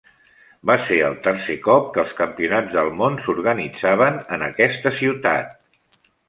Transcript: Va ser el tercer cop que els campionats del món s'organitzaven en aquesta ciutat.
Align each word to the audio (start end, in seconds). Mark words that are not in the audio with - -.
Va 0.67 0.75
ser 0.85 0.95
el 1.09 1.17
tercer 1.27 1.57
cop 1.67 1.91
que 1.97 2.01
els 2.03 2.15
campionats 2.21 2.73
del 2.77 2.89
món 3.03 3.19
s'organitzaven 3.27 4.19
en 4.39 4.47
aquesta 4.49 4.95
ciutat. 5.03 5.55